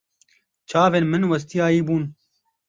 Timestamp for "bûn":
1.87-2.03